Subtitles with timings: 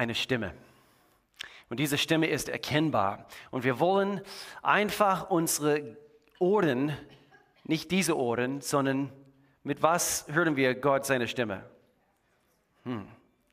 [0.00, 0.54] eine Stimme.
[1.68, 3.26] Und diese Stimme ist erkennbar.
[3.50, 4.22] Und wir wollen
[4.62, 5.98] einfach unsere
[6.38, 6.96] Ohren,
[7.64, 9.12] nicht diese Ohren, sondern
[9.62, 11.64] mit was hören wir Gott seine Stimme?
[12.84, 13.06] Hm.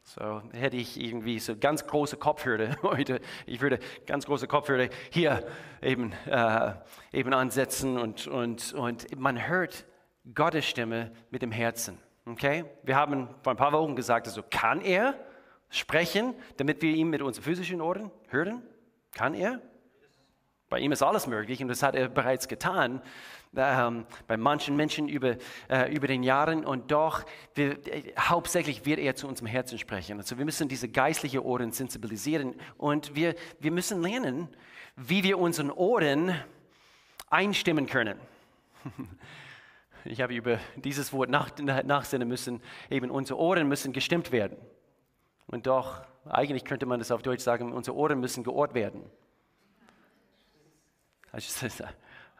[0.04, 3.20] So hätte ich irgendwie so ganz große Kopfhörer heute.
[3.46, 5.46] Ich würde ganz große Kopfhörer hier
[5.82, 6.72] eben, äh,
[7.12, 9.86] eben ansetzen und, und, und man hört
[10.34, 12.00] Gottes Stimme mit dem Herzen.
[12.26, 12.64] Okay?
[12.84, 15.27] Wir haben vor ein paar Wochen gesagt, also kann er
[15.70, 18.62] sprechen, damit wir ihn mit unseren physischen Ohren hören?
[19.12, 19.62] Kann er?
[20.70, 23.02] Bei ihm ist alles möglich und das hat er bereits getan
[23.56, 25.38] ähm, bei manchen Menschen über,
[25.70, 27.24] äh, über den Jahren und doch
[27.56, 30.18] wir, äh, hauptsächlich wird er zu unserem Herzen sprechen.
[30.18, 34.48] Also wir müssen diese geistlichen Ohren sensibilisieren und wir, wir müssen lernen,
[34.96, 36.36] wie wir unseren Ohren
[37.30, 38.20] einstimmen können.
[40.06, 44.56] Ich habe über dieses Wort nach, nachsinnen müssen, eben unsere Ohren müssen gestimmt werden.
[45.48, 49.10] Und doch, eigentlich könnte man das auf Deutsch sagen, unsere Ohren müssen geohrt werden.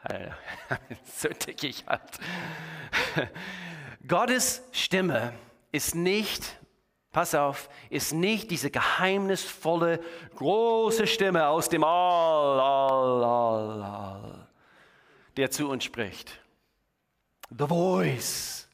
[1.06, 2.20] so dick ich halt.
[4.08, 5.34] Gottes Stimme
[5.72, 6.58] ist nicht,
[7.12, 10.02] pass auf, ist nicht diese geheimnisvolle,
[10.36, 14.48] große Stimme aus dem All, All, All, All,
[15.36, 16.40] der zu uns spricht.
[17.50, 18.68] The Voice,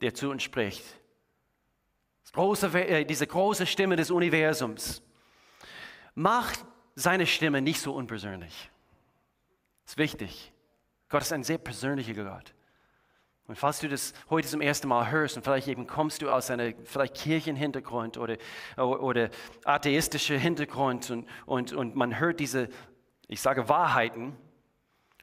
[0.00, 0.84] der zu uns spricht.
[2.32, 5.02] Große, äh, diese große Stimme des Universums
[6.14, 8.70] macht seine Stimme nicht so unpersönlich.
[9.84, 10.52] Das ist wichtig.
[11.08, 12.54] Gott ist ein sehr persönlicher Gott.
[13.46, 16.50] Und falls du das heute zum ersten Mal hörst und vielleicht eben kommst du aus
[16.50, 18.38] einem vielleicht Kirchenhintergrund oder,
[18.78, 19.30] oder
[19.64, 22.68] atheistischer Hintergrund und, und, und man hört diese,
[23.28, 24.36] ich sage Wahrheiten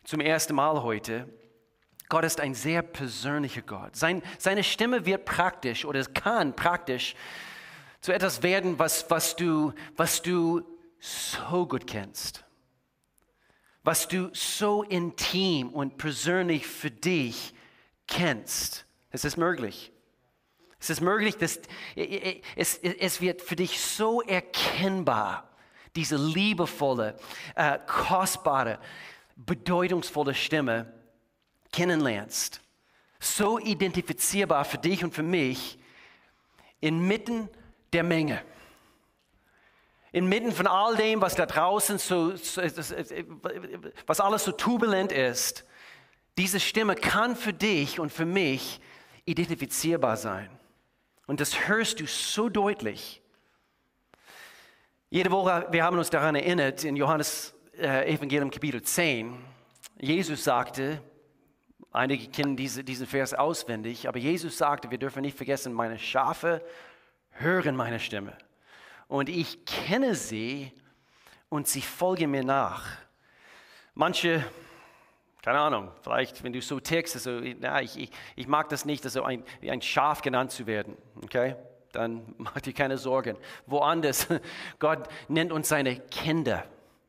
[0.04, 1.28] zum ersten Mal heute,
[2.10, 3.96] Gott ist ein sehr persönlicher Gott.
[3.96, 7.16] Sein, seine Stimme wird praktisch oder kann praktisch
[8.02, 10.64] zu etwas werden, was, was, du, was du
[11.00, 12.44] so gut kennst
[13.84, 17.54] was du so intim und persönlich für dich
[18.08, 18.86] kennst.
[19.12, 19.92] Es ist möglich.
[20.80, 21.60] Es ist möglich, dass
[21.96, 25.50] es, es wird für dich so erkennbar,
[25.96, 27.18] diese liebevolle,
[27.56, 28.80] äh, kostbare,
[29.36, 30.94] bedeutungsvolle Stimme
[31.72, 32.62] kennenlernst.
[33.20, 35.78] So identifizierbar für dich und für mich
[36.80, 37.50] inmitten
[37.94, 38.42] der Menge.
[40.12, 42.34] Inmitten von all dem, was da draußen so,
[44.08, 45.66] was alles so turbulent ist,
[46.38, 48.80] diese Stimme kann für dich und für mich
[49.26, 50.50] identifizierbar sein.
[51.28, 53.22] Und das hörst du so deutlich.
[55.12, 59.38] Jede Woche, wir haben uns daran erinnert, in Johannes äh, Evangelium Kapitel 10,
[60.00, 61.02] Jesus sagte,
[61.92, 66.64] einige kennen diese, diesen Vers auswendig, aber Jesus sagte, wir dürfen nicht vergessen, meine Schafe
[67.32, 68.38] hören meine Stimme
[69.08, 70.72] und ich kenne sie
[71.50, 72.86] und sie folgen mir nach.
[73.96, 74.46] Manche,
[75.42, 79.04] keine Ahnung, vielleicht, wenn du so tickst, also, na, ich, ich, ich mag das nicht,
[79.04, 81.56] also ein, wie ein Schaf genannt zu werden, okay?
[81.92, 83.36] Dann mach dir keine Sorgen.
[83.66, 84.28] Woanders,
[84.80, 86.66] Gott nennt uns seine Kinder,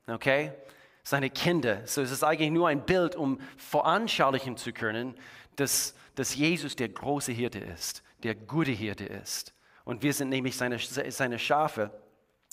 [0.06, 0.52] okay?
[1.02, 1.86] Seine Kinder.
[1.86, 5.14] So es ist eigentlich nur ein Bild, um veranschaulichen zu können,
[5.56, 9.54] dass, dass Jesus der große Hirte ist, der gute Hirte ist.
[9.84, 11.90] Und wir sind nämlich seine, seine Schafe.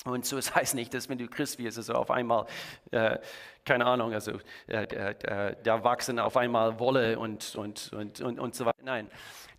[0.06, 2.46] Und so, es heißt nicht, dass wenn du Christ wirst, also auf einmal,
[2.92, 3.18] äh,
[3.66, 4.34] keine Ahnung, also
[4.68, 8.84] äh, äh, da wachsen auf einmal Wolle und, und, und, und, und so weiter.
[8.84, 9.10] Nein,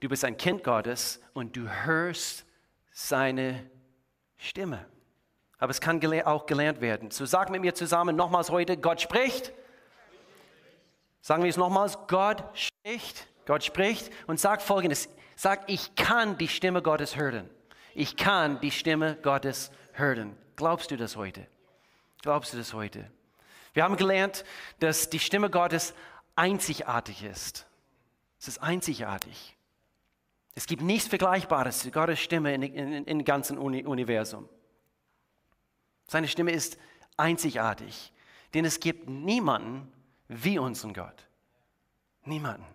[0.01, 2.47] du bist ein Kind Gottes und du hörst
[2.93, 3.69] seine
[4.37, 4.87] Stimme.
[5.59, 7.11] Aber es kann auch gelernt werden.
[7.11, 9.53] So sag mit mir zusammen nochmals heute, Gott spricht.
[11.21, 13.27] Sagen wir es nochmals, Gott spricht.
[13.47, 17.51] Gott spricht und sag folgendes, sag, ich kann die Stimme Gottes hören
[17.99, 20.37] ich kann die Stimme Gottes hören.
[20.55, 21.49] Glaubst du das heute?
[22.23, 23.11] Glaubst du das heute?
[23.73, 24.45] Wir haben gelernt,
[24.79, 25.95] dass die Stimme Gottes
[26.37, 27.67] einzigartig ist.
[28.39, 29.57] Es ist einzigartig.
[30.55, 34.49] Es gibt nichts Vergleichbares zu Gottes Stimme im ganzen Uni Universum.
[36.09, 36.79] Seine Stimme ist
[37.17, 38.13] einzigartig,
[38.55, 39.93] denn es gibt niemanden
[40.27, 41.29] wie unseren Gott.
[42.25, 42.67] Niemanden.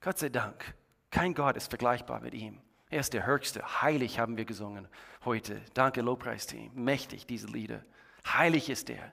[0.00, 0.74] Gott sei Dank.
[1.10, 2.60] Kein Gott ist vergleichbar mit ihm.
[2.90, 3.82] Er ist der Höchste.
[3.82, 4.88] Heilig haben wir gesungen
[5.24, 5.60] heute.
[5.74, 6.72] Danke, Lobpreisteam.
[6.74, 7.84] Mächtig, diese Lieder.
[8.26, 9.12] Heilig ist er.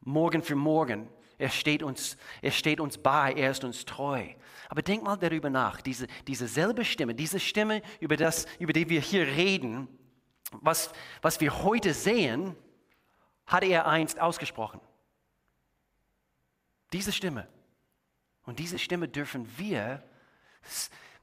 [0.00, 1.08] Morgen für morgen.
[1.38, 3.32] Er steht uns, er steht uns bei.
[3.32, 4.24] Er ist uns treu.
[4.68, 5.80] Aber denk mal darüber nach.
[5.80, 9.88] Diese, diese selbe Stimme, diese Stimme, über, das, über die wir hier reden,
[10.52, 10.90] was,
[11.22, 12.56] was wir heute sehen,
[13.46, 14.80] hat er einst ausgesprochen.
[16.92, 17.48] Diese Stimme.
[18.44, 20.02] Und diese Stimme dürfen wir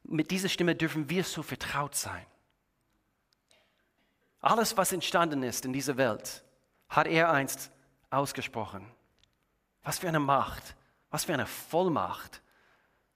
[0.03, 2.25] mit dieser Stimme dürfen wir so vertraut sein.
[4.39, 6.43] Alles, was entstanden ist in dieser Welt,
[6.89, 7.71] hat er einst
[8.11, 8.85] ausgesprochen.
[9.81, 10.75] Was für eine Macht,
[11.09, 12.41] was für eine Vollmacht,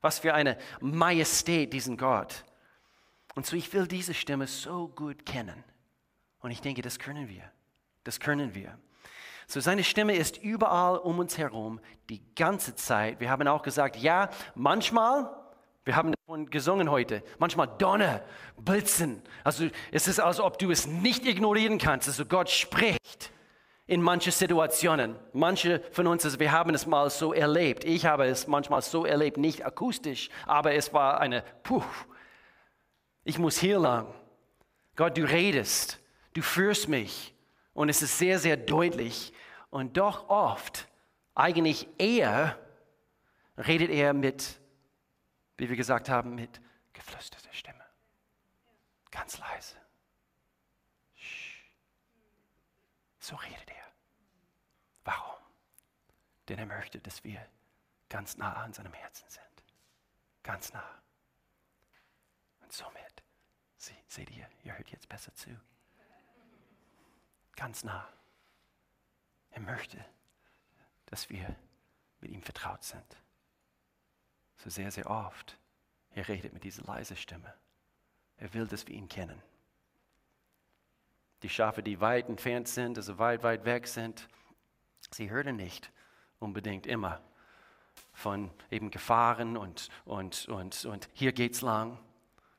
[0.01, 2.43] was für eine Majestät diesen Gott.
[3.35, 5.63] Und so, ich will diese Stimme so gut kennen.
[6.39, 7.43] Und ich denke, das können wir.
[8.03, 8.77] Das können wir.
[9.47, 13.19] So, seine Stimme ist überall um uns herum, die ganze Zeit.
[13.19, 15.29] Wir haben auch gesagt, ja, manchmal,
[15.85, 18.21] wir haben davon gesungen heute, manchmal Donner,
[18.57, 19.23] Blitzen.
[19.43, 22.07] Also es ist, als ob du es nicht ignorieren kannst.
[22.07, 23.31] Also Gott spricht
[23.87, 25.15] in manche Situationen.
[25.33, 27.83] Manche von uns, also wir haben es mal so erlebt.
[27.85, 31.83] Ich habe es manchmal so erlebt, nicht akustisch, aber es war eine, puh,
[33.23, 34.13] ich muss hier lang.
[34.95, 35.99] Gott, du redest,
[36.33, 37.33] du führst mich.
[37.73, 39.33] Und es ist sehr, sehr deutlich.
[39.69, 40.87] Und doch oft,
[41.35, 42.59] eigentlich eher,
[43.57, 44.59] redet er mit,
[45.57, 46.61] wie wir gesagt haben, mit
[46.93, 47.85] geflüsterter Stimme.
[49.11, 49.75] Ganz leise.
[53.19, 53.93] So redet er.
[55.03, 55.39] Warum?
[56.47, 57.45] Denn er möchte, dass wir
[58.09, 59.43] ganz nah an seinem Herzen sind.
[60.41, 61.01] Ganz nah.
[62.61, 63.23] Und somit,
[63.77, 65.49] seht ihr, ihr hört jetzt besser zu.
[67.55, 68.07] Ganz nah.
[69.51, 70.03] Er möchte,
[71.07, 71.55] dass wir
[72.21, 73.17] mit ihm vertraut sind.
[74.57, 75.57] So sehr, sehr oft.
[76.11, 77.53] Er redet mit dieser leisen Stimme.
[78.37, 79.41] Er will, dass wir ihn kennen.
[81.43, 84.27] Die Schafe, die weit entfernt sind, also weit, weit weg sind,
[85.11, 85.91] Sie hören nicht
[86.39, 87.21] unbedingt immer
[88.13, 91.97] von eben Gefahren und, und, und, und hier geht's lang,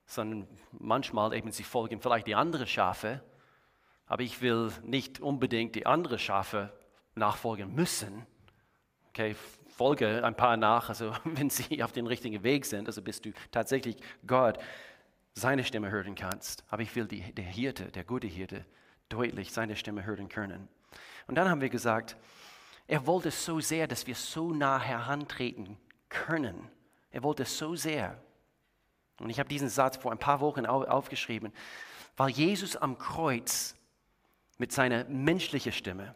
[0.06, 3.22] sondern manchmal eben sie folgen vielleicht die anderen Schafe,
[4.10, 6.72] aber ich will nicht unbedingt die anderen Schafe
[7.14, 8.26] nachfolgen müssen.
[9.10, 9.36] Okay,
[9.68, 13.30] folge ein paar nach, also wenn sie auf dem richtigen Weg sind, also bis du
[13.52, 13.96] tatsächlich
[14.26, 14.58] Gott
[15.34, 16.64] seine Stimme hören kannst.
[16.70, 18.66] Aber ich will die, der Hirte, der gute Hirte,
[19.08, 20.68] deutlich seine Stimme hören können.
[21.28, 22.16] Und dann haben wir gesagt,
[22.88, 25.78] er wollte so sehr, dass wir so nah herantreten
[26.08, 26.68] können.
[27.12, 28.20] Er wollte so sehr.
[29.20, 31.52] Und ich habe diesen Satz vor ein paar Wochen aufgeschrieben,
[32.16, 33.76] weil Jesus am Kreuz
[34.60, 36.14] mit seiner menschlichen Stimme,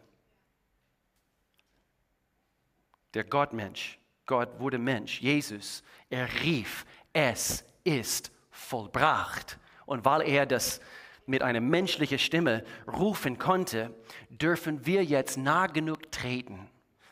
[3.14, 9.58] der Gottmensch, Gott wurde Mensch, Jesus, er rief, es ist vollbracht.
[9.86, 10.82] Und weil er das
[11.24, 13.94] mit einer menschlichen Stimme rufen konnte,
[14.28, 16.68] dürfen wir jetzt nah genug treten,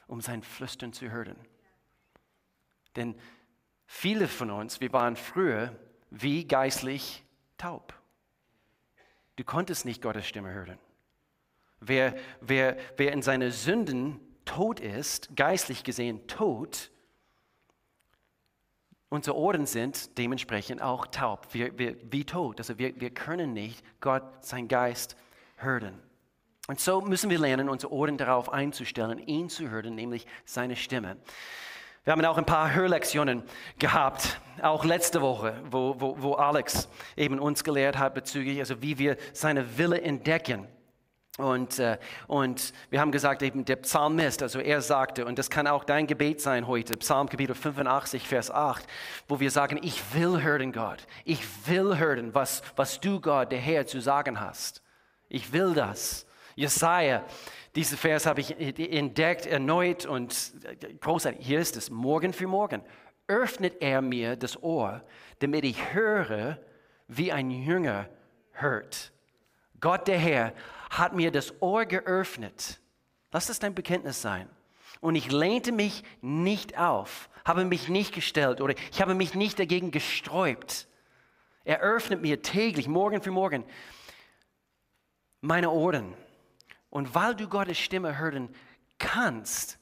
[0.09, 1.37] um sein Flüstern zu hören.
[2.95, 3.15] Denn
[3.87, 5.75] viele von uns, wir waren früher
[6.11, 7.25] wie geistlich
[7.57, 7.95] taub.
[9.37, 10.79] Du konntest nicht Gottes Stimme hören.
[11.85, 16.91] Wer, wer, wer in seinen Sünden tot ist, geistlich gesehen tot,
[19.13, 22.59] Unsere Ohren sind dementsprechend auch taub, wir, wir, wie tot.
[22.59, 25.17] Also wir, wir können nicht Gott, sein Geist
[25.57, 26.01] hören.
[26.67, 31.19] Und so müssen wir lernen, unsere Ohren darauf einzustellen, ihn zu hören, nämlich seine Stimme.
[32.05, 33.43] Wir haben auch ein paar Hörlektionen
[33.79, 38.97] gehabt, auch letzte Woche, wo, wo, wo Alex eben uns gelehrt hat bezüglich, also wie
[38.97, 40.67] wir seine Wille entdecken.
[41.39, 41.97] Und, äh,
[42.27, 46.07] und wir haben gesagt, eben der Psalmist, also er sagte, und das kann auch dein
[46.07, 48.87] Gebet sein heute, Psalm Kapitel 85, Vers 8,
[49.29, 53.61] wo wir sagen, ich will hören Gott, ich will hören, was, was du Gott, der
[53.61, 54.83] Herr, zu sagen hast.
[55.31, 56.27] Ich will das.
[56.55, 57.25] Jesaja,
[57.75, 61.47] diesen Vers habe ich entdeckt, erneut und äh, großartig.
[61.47, 62.83] Hier ist es, morgen für morgen
[63.27, 65.03] öffnet er mir das Ohr,
[65.39, 66.59] damit ich höre,
[67.09, 68.11] wie ein Jünger
[68.53, 69.13] hört.
[69.81, 70.53] Gott der Herr
[70.93, 72.81] hat mir das Ohr geöffnet.
[73.33, 74.49] Lass das dein Bekenntnis sein.
[75.01, 79.59] Und ich lehnte mich nicht auf, habe mich nicht gestellt oder ich habe mich nicht
[79.59, 80.87] dagegen gesträubt.
[81.65, 83.65] Er öffnet mir täglich, morgen für morgen,
[85.41, 86.15] meine Ohren.
[86.91, 88.55] Und weil du Gottes Stimme hören
[88.99, 89.79] kannst,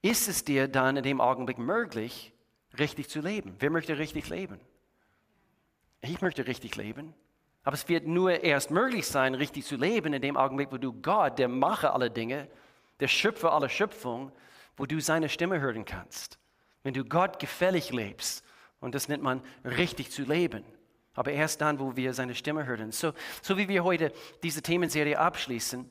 [0.00, 2.32] ist es dir dann in dem Augenblick möglich,
[2.78, 3.56] richtig zu leben.
[3.58, 4.58] Wer möchte richtig leben?
[6.00, 7.14] Ich möchte richtig leben.
[7.66, 10.92] Aber es wird nur erst möglich sein, richtig zu leben, in dem Augenblick, wo du
[10.92, 12.46] Gott, der Macher aller Dinge,
[13.00, 14.30] der Schöpfer aller Schöpfung,
[14.76, 16.38] wo du seine Stimme hören kannst.
[16.84, 18.44] Wenn du Gott gefällig lebst,
[18.78, 20.62] und das nennt man richtig zu leben.
[21.14, 22.92] Aber erst dann, wo wir seine Stimme hören.
[22.92, 24.12] So, so wie wir heute
[24.44, 25.90] diese Themenserie abschließen,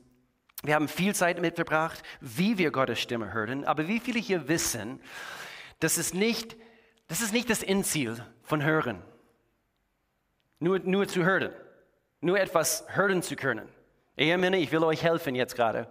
[0.64, 4.48] wir haben viel Zeit damit verbracht, wie wir Gottes Stimme hören, aber wie viele hier
[4.48, 5.02] wissen,
[5.82, 6.56] dass es nicht,
[7.10, 9.02] das ist nicht das Endziel von Hören.
[10.60, 11.52] Nur, nur zu hören
[12.26, 13.70] nur etwas hören zu können.
[14.18, 15.88] Ehemänner, ich will euch helfen jetzt gerade.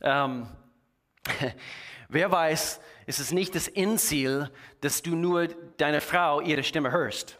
[0.00, 0.48] Ähm,
[2.08, 4.50] wer weiß, ist es nicht das Endziel,
[4.80, 7.38] dass du nur deine Frau ihre Stimme hörst.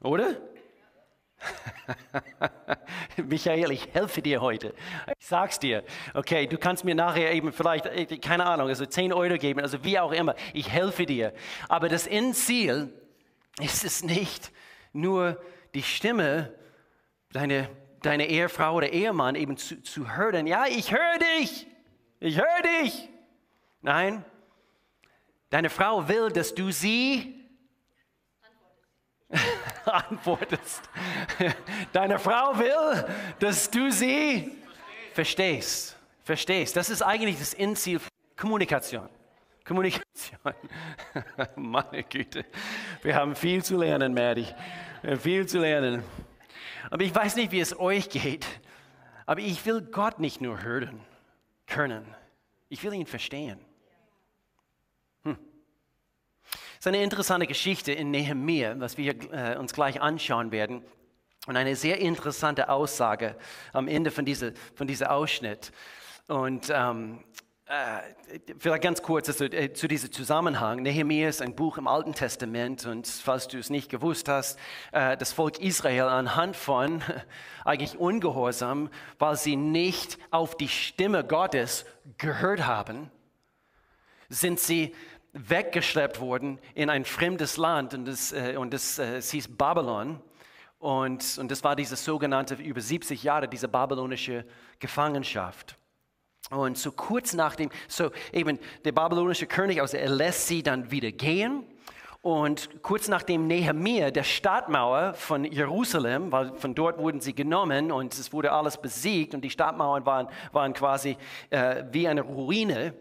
[0.00, 0.40] Oder?
[3.16, 4.74] Michael, ich helfe dir heute.
[5.16, 5.84] Ich sag's dir.
[6.14, 9.84] Okay, du kannst mir nachher eben vielleicht, äh, keine Ahnung, also 10 Euro geben, also
[9.84, 10.34] wie auch immer.
[10.52, 11.32] Ich helfe dir.
[11.68, 12.92] Aber das Endziel
[13.60, 14.50] ist es nicht
[14.92, 15.40] nur
[15.74, 16.54] die Stimme,
[17.32, 17.68] deine,
[18.02, 20.46] deine Ehefrau oder Ehemann eben zu, zu hören.
[20.46, 21.66] Ja, ich höre dich.
[22.20, 23.08] Ich höre dich.
[23.82, 24.24] Nein,
[25.48, 27.34] deine Frau will, dass du sie
[29.84, 30.82] antwortest.
[31.92, 33.06] Deine Frau will,
[33.38, 34.52] dass du sie
[35.14, 35.96] verstehst.
[36.22, 36.76] Verstehst.
[36.76, 38.00] Das ist eigentlich das Endziel
[38.36, 39.08] Kommunikation.
[39.64, 40.38] Kommunikation.
[41.56, 42.44] Meine Güte.
[43.02, 44.46] Wir haben viel zu lernen, Maddie.
[45.18, 46.02] Viel zu lernen.
[46.90, 48.46] Aber ich weiß nicht, wie es euch geht.
[49.26, 51.00] Aber ich will Gott nicht nur hören
[51.66, 52.04] können.
[52.68, 53.60] Ich will ihn verstehen.
[56.80, 60.82] Das ist eine interessante Geschichte in Nehemiah, was wir äh, uns gleich anschauen werden.
[61.46, 63.36] Und eine sehr interessante Aussage
[63.74, 65.72] am Ende von diesem von dieser Ausschnitt.
[66.26, 67.49] Und ähm, äh,
[68.58, 70.82] vielleicht ganz kurz also, äh, zu diesem Zusammenhang.
[70.82, 74.58] Nehemiah ist ein Buch im Alten Testament und falls du es nicht gewusst hast,
[74.92, 77.02] äh, das Volk Israel anhand von
[77.64, 81.84] eigentlich Ungehorsam, weil sie nicht auf die Stimme Gottes
[82.18, 83.10] gehört haben,
[84.28, 84.94] sind sie
[85.32, 90.20] weggeschleppt wurden in ein fremdes Land und das, äh, und das, äh, es hieß Babylon.
[90.80, 94.44] Und, und das war diese sogenannte, über 70 Jahre, diese babylonische
[94.78, 95.76] Gefangenschaft.
[96.48, 101.12] Und so kurz nachdem, so eben der babylonische König, also er lässt sie dann wieder
[101.12, 101.64] gehen.
[102.22, 108.12] Und kurz nachdem Nehemiah der Stadtmauer von Jerusalem, weil von dort wurden sie genommen und
[108.12, 111.16] es wurde alles besiegt und die Stadtmauern waren, waren quasi
[111.48, 112.92] äh, wie eine Ruine.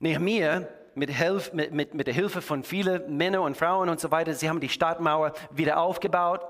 [0.00, 4.10] Nehemiah mit, Hilf, mit, mit, mit der Hilfe von vielen Männern und Frauen und so
[4.10, 6.42] weiter, sie haben die Stadtmauer wieder aufgebaut.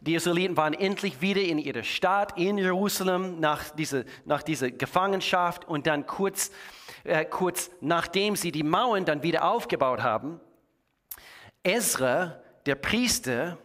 [0.00, 5.66] Die Israeliten waren endlich wieder in ihrer Stadt in Jerusalem nach dieser, nach dieser Gefangenschaft
[5.66, 6.50] und dann kurz,
[7.04, 10.40] äh, kurz nachdem sie die Mauern dann wieder aufgebaut haben,
[11.62, 13.58] Ezra, der Priester,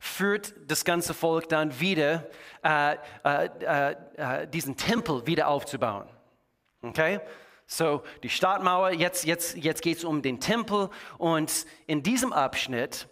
[0.00, 2.26] führt das ganze Volk dann wieder,
[2.62, 6.08] äh, äh, äh, äh diesen Tempel wieder aufzubauen.
[6.80, 7.20] Okay?
[7.66, 13.08] So, die Stadtmauer, jetzt, jetzt, jetzt geht es um den Tempel und in diesem Abschnitt,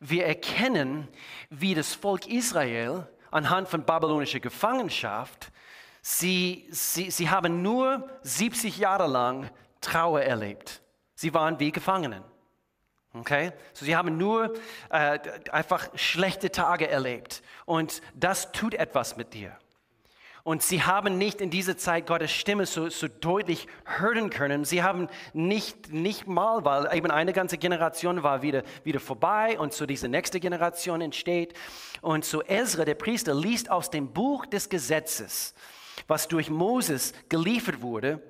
[0.00, 1.08] wir erkennen,
[1.50, 5.50] wie das Volk Israel anhand von babylonischer Gefangenschaft,
[6.02, 9.50] sie, sie, sie haben nur 70 Jahre lang
[9.80, 10.82] Trauer erlebt.
[11.14, 12.22] Sie waren wie Gefangenen.
[13.12, 13.52] Okay?
[13.72, 14.54] So, sie haben nur
[14.90, 15.18] äh,
[15.50, 17.42] einfach schlechte Tage erlebt.
[17.64, 19.56] Und das tut etwas mit dir.
[20.48, 24.64] Und sie haben nicht in dieser Zeit Gottes Stimme so, so deutlich hören können.
[24.64, 29.74] Sie haben nicht, nicht mal, weil eben eine ganze Generation war wieder, wieder vorbei und
[29.74, 31.52] so diese nächste Generation entsteht.
[32.00, 35.54] Und so Ezra, der Priester, liest aus dem Buch des Gesetzes,
[36.06, 38.22] was durch Moses geliefert wurde.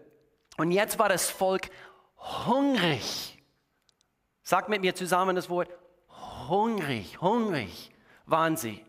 [0.57, 1.71] Und jetzt war das Volk
[2.17, 3.41] hungrig.
[4.43, 5.71] Sagt mit mir zusammen das Wort
[6.49, 7.93] hungrig, hungrig
[8.27, 8.85] waren sie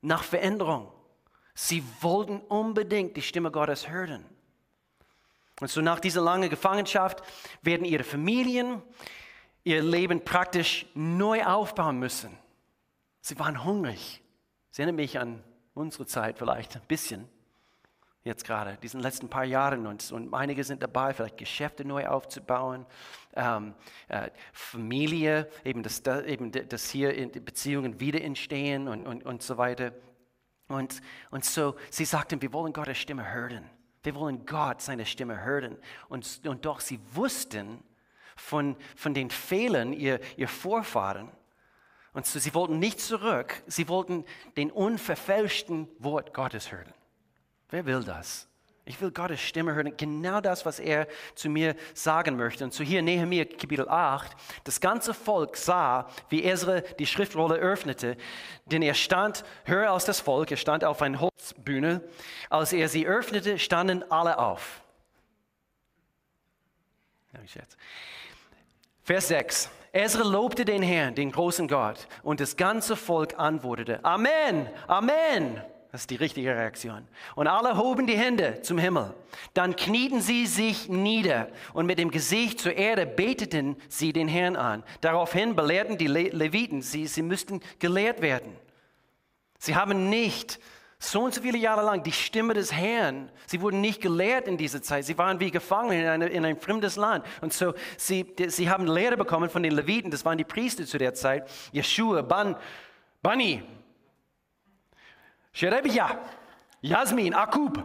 [0.00, 0.93] nach Veränderung.
[1.54, 4.24] Sie wollten unbedingt die Stimme Gottes hören.
[5.60, 7.22] Und so nach dieser langen Gefangenschaft
[7.62, 8.82] werden ihre Familien
[9.62, 12.36] ihr Leben praktisch neu aufbauen müssen.
[13.20, 14.20] Sie waren hungrig.
[14.72, 15.42] Ich erinnere mich an
[15.72, 17.26] unsere Zeit vielleicht ein bisschen,
[18.24, 19.86] jetzt gerade, diesen letzten paar Jahren.
[19.86, 22.84] Und, und einige sind dabei, vielleicht Geschäfte neu aufzubauen,
[23.34, 23.74] ähm,
[24.08, 29.92] äh, Familie, eben dass, eben dass hier Beziehungen wieder entstehen und, und, und so weiter.
[30.68, 33.68] Und, und so, sie sagten, wir wollen Gottes Stimme hören.
[34.02, 35.78] Wir wollen Gott seine Stimme hören.
[36.08, 37.82] Und, und doch, sie wussten
[38.36, 41.30] von, von den Fehlern ihr, ihr Vorfahren.
[42.12, 44.24] Und so, sie wollten nicht zurück, sie wollten
[44.56, 46.94] den unverfälschten Wort Gottes hören.
[47.70, 48.48] Wer will das?
[48.86, 52.64] Ich will Gottes Stimme hören, genau das, was er zu mir sagen möchte.
[52.64, 58.18] Und so hier Nehemiah Kapitel 8, das ganze Volk sah, wie Ezra die Schriftrolle öffnete,
[58.66, 62.02] denn er stand, höre aus das Volk, er stand auf einer Holzbühne.
[62.50, 64.82] Als er sie öffnete, standen alle auf.
[69.02, 69.70] Vers 6.
[69.92, 75.62] Ezra lobte den Herrn, den großen Gott, und das ganze Volk antwortete, Amen, Amen.
[75.94, 77.06] Das ist die richtige Reaktion.
[77.36, 79.14] Und alle hoben die Hände zum Himmel.
[79.52, 84.56] Dann knieten sie sich nieder und mit dem Gesicht zur Erde beteten sie den Herrn
[84.56, 84.82] an.
[85.02, 88.56] Daraufhin belehrten die Le Leviten sie, sie müssten gelehrt werden.
[89.60, 90.58] Sie haben nicht
[90.98, 93.30] so und so viele Jahre lang die Stimme des Herrn.
[93.46, 95.04] Sie wurden nicht gelehrt in dieser Zeit.
[95.04, 97.24] Sie waren wie gefangen in, eine, in ein fremdes Land.
[97.40, 100.10] Und so, sie, sie haben Lehre bekommen von den Leviten.
[100.10, 101.48] Das waren die Priester zu der Zeit.
[101.72, 102.56] Yeshua, Ban,
[103.22, 103.62] Bani,
[105.54, 106.18] Sherebia,
[106.82, 107.82] Jasmin, Akub,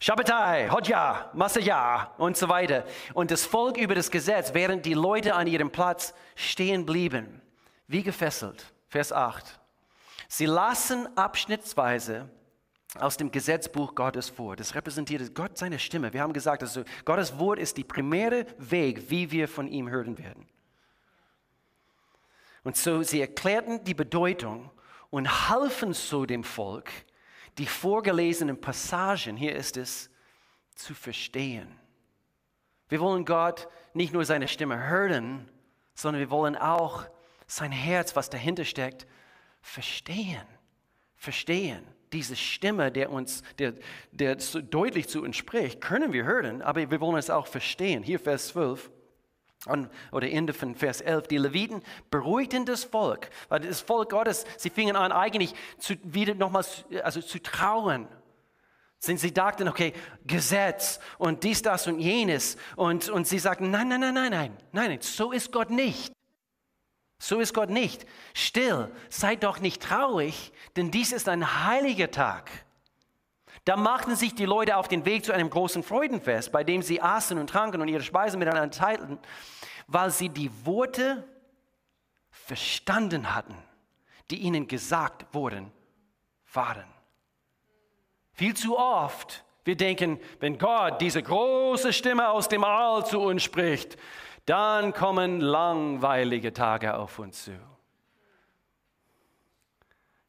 [0.00, 2.84] Shabbatai, Hodja, Masaya und so weiter.
[3.12, 7.42] Und das Volk über das Gesetz, während die Leute an ihrem Platz stehen blieben,
[7.86, 8.72] wie gefesselt.
[8.88, 9.60] Vers 8.
[10.28, 12.30] Sie lassen abschnittsweise
[12.98, 14.56] aus dem Gesetzbuch Gottes vor.
[14.56, 16.12] Das repräsentiert Gott seine Stimme.
[16.14, 20.16] Wir haben gesagt, also Gottes Wort ist die primäre Weg, wie wir von ihm hören
[20.18, 20.48] werden.
[22.64, 24.70] Und so sie erklärten die Bedeutung
[25.10, 26.90] und halfen so dem Volk,
[27.58, 30.10] die vorgelesenen Passagen, hier ist es,
[30.74, 31.68] zu verstehen.
[32.88, 35.48] Wir wollen Gott nicht nur seine Stimme hören,
[35.94, 37.04] sondern wir wollen auch
[37.46, 39.06] sein Herz, was dahinter steckt,
[39.60, 40.46] verstehen.
[41.16, 41.86] Verstehen.
[42.12, 43.74] Diese Stimme, der uns, der,
[44.10, 48.02] der so deutlich zu uns spricht, können wir hören, aber wir wollen es auch verstehen.
[48.02, 48.90] Hier Vers 12
[50.10, 54.70] oder Ende von Vers 11, die Leviten beruhigten das Volk, weil das Volk Gottes, sie
[54.70, 58.08] fingen an eigentlich zu, wieder nochmals also zu trauen.
[58.98, 59.94] Sie dachten, okay,
[60.26, 62.56] Gesetz und dies, das und jenes.
[62.76, 66.12] Und, und sie sagten, nein, nein, nein, nein, nein, nein, so ist Gott nicht.
[67.18, 68.06] So ist Gott nicht.
[68.32, 72.50] Still, seid doch nicht traurig, denn dies ist ein heiliger Tag.
[73.64, 77.00] Da machten sich die Leute auf den Weg zu einem großen Freudenfest, bei dem sie
[77.00, 79.18] aßen und tranken und ihre Speisen miteinander teilten,
[79.86, 81.24] weil sie die Worte
[82.30, 83.56] verstanden hatten,
[84.30, 85.72] die ihnen gesagt wurden,
[86.52, 86.86] waren.
[88.32, 93.42] Viel zu oft, wir denken, wenn Gott diese große Stimme aus dem All zu uns
[93.42, 93.98] spricht,
[94.46, 97.52] dann kommen langweilige Tage auf uns zu.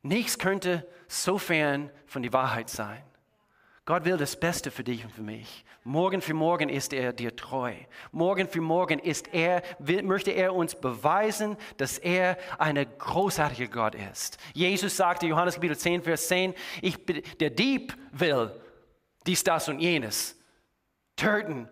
[0.01, 3.03] Nichts könnte so fern von der Wahrheit sein.
[3.91, 5.65] Gott will das Beste für dich und für mich.
[5.83, 7.73] Morgen für morgen ist er dir treu.
[8.13, 13.93] Morgen für morgen ist er, will, möchte er uns beweisen, dass er ein großartiger Gott
[13.95, 14.37] ist.
[14.53, 17.05] Jesus sagte, Johannes Kapitel 10, Vers 10, ich,
[17.41, 18.57] der Dieb will
[19.27, 20.39] dies, das und jenes.
[21.17, 21.67] Töten,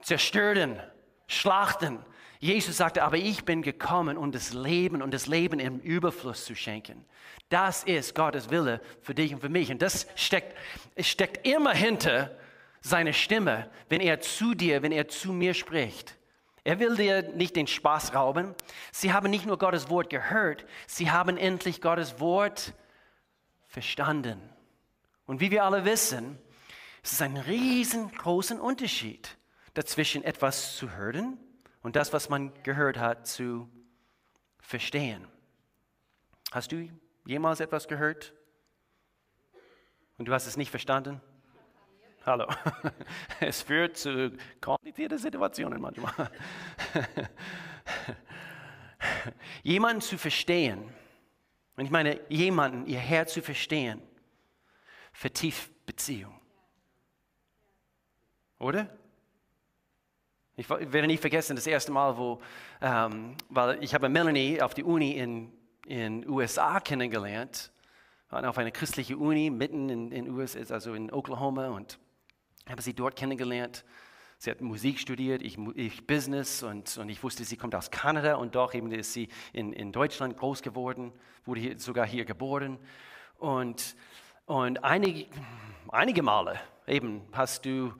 [0.00, 0.80] zerstören,
[1.28, 2.00] schlachten.
[2.42, 6.56] Jesus sagte, aber ich bin gekommen, um das Leben und das Leben im Überfluss zu
[6.56, 7.04] schenken.
[7.50, 9.70] Das ist Gottes Wille für dich und für mich.
[9.70, 10.58] Und das steckt,
[10.98, 12.36] steckt immer hinter
[12.80, 16.16] seiner Stimme, wenn er zu dir, wenn er zu mir spricht.
[16.64, 18.56] Er will dir nicht den Spaß rauben.
[18.90, 22.74] Sie haben nicht nur Gottes Wort gehört, sie haben endlich Gottes Wort
[23.68, 24.42] verstanden.
[25.26, 26.40] Und wie wir alle wissen,
[27.04, 29.36] es ist ein riesengroßen Unterschied
[29.74, 31.38] dazwischen etwas zu hören
[31.82, 33.68] und das, was man gehört hat, zu
[34.60, 35.26] verstehen.
[36.50, 36.88] Hast du
[37.24, 38.32] jemals etwas gehört
[40.18, 41.20] und du hast es nicht verstanden?
[42.24, 42.46] Hallo.
[43.40, 46.30] Es führt zu komplizierten Situationen manchmal.
[49.64, 50.92] Jemanden zu verstehen,
[51.76, 54.00] und ich meine, jemanden, ihr Herz zu verstehen,
[55.12, 56.40] vertieft Beziehung.
[58.58, 58.88] Oder?
[60.56, 62.40] Ich werde nie vergessen, das erste Mal, wo,
[62.80, 65.52] ähm, weil ich habe Melanie auf die Uni in
[65.86, 67.72] in USA kennengelernt,
[68.30, 71.98] waren auf einer christlichen Uni mitten in, in USA, also in Oklahoma und
[72.68, 73.84] habe sie dort kennengelernt.
[74.38, 78.36] Sie hat Musik studiert, ich, ich Business und, und ich wusste, sie kommt aus Kanada
[78.36, 81.12] und doch eben ist sie in, in Deutschland groß geworden,
[81.44, 82.78] wurde hier, sogar hier geboren.
[83.38, 83.96] Und,
[84.46, 85.26] und einige,
[85.88, 87.92] einige Male eben hast du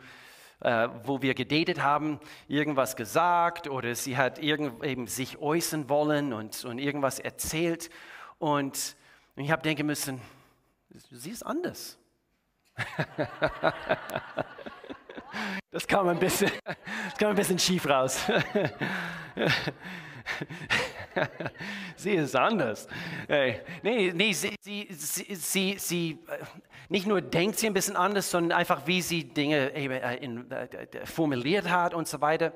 [0.63, 6.65] äh, wo wir gedatet haben, irgendwas gesagt oder sie hat eben sich äußern wollen und,
[6.65, 7.91] und irgendwas erzählt.
[8.39, 8.97] Und,
[9.37, 10.21] und ich habe denken müssen,
[11.11, 11.99] sie ist anders.
[15.71, 18.21] das kam ein bisschen, das kam ein bisschen schief raus.
[21.97, 22.89] sie ist anders.
[23.29, 26.45] Nee, nee, sie, sie, sie, sie, äh,
[26.89, 30.67] nicht nur denkt sie ein bisschen anders, sondern einfach, wie sie Dinge äh, in, äh,
[31.05, 32.53] formuliert hat und so weiter.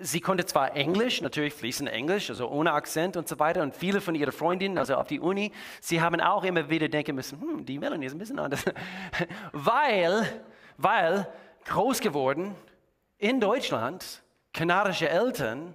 [0.00, 3.62] Sie konnte zwar Englisch, natürlich fließend Englisch, also ohne Akzent und so weiter.
[3.62, 7.14] Und viele von ihren Freundinnen, also auf die Uni, sie haben auch immer wieder denken
[7.14, 8.64] müssen, hm, die Melanie ist ein bisschen anders.
[9.52, 10.42] weil,
[10.76, 11.28] weil
[11.64, 12.54] groß geworden
[13.18, 15.74] in Deutschland, kanadische Eltern,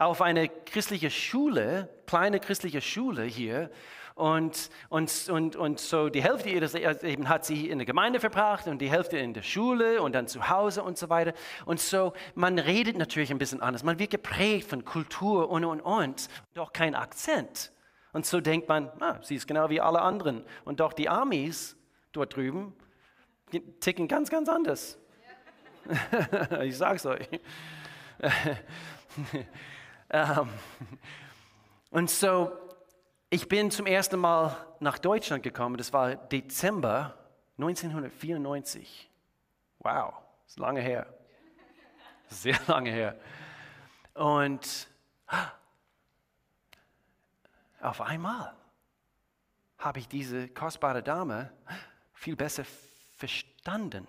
[0.00, 3.70] auf eine christliche Schule, kleine christliche Schule hier.
[4.14, 8.66] Und, und, und, und so die Hälfte ihres Lebens hat sie in der Gemeinde verbracht
[8.66, 11.34] und die Hälfte in der Schule und dann zu Hause und so weiter.
[11.66, 13.82] Und so, man redet natürlich ein bisschen anders.
[13.82, 16.28] Man wird geprägt von Kultur und, und, und.
[16.54, 17.70] Doch kein Akzent.
[18.12, 20.44] Und so denkt man, ah, sie ist genau wie alle anderen.
[20.64, 21.76] Und doch die Amis
[22.12, 22.74] dort drüben
[23.80, 24.98] ticken ganz, ganz anders.
[26.62, 27.28] ich sag's euch.
[30.10, 30.48] Ähm,
[31.90, 32.50] und so,
[33.32, 37.16] Ich bin zum ersten Mal nach Deutschland gekommen, das war Dezember
[37.58, 39.08] 1994.
[39.78, 40.14] Wow,
[40.48, 41.06] ist lange her.
[42.26, 43.20] Sehr lange her.
[44.14, 44.88] Und
[47.80, 48.56] auf einmal
[49.78, 51.52] habe ich diese kostbare Dame
[52.14, 52.64] viel besser
[53.16, 54.08] verstanden.